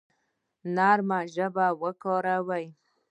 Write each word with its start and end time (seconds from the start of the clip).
نرمه 0.75 1.19
ژبه 1.33 1.67
کاروئ 2.03 2.65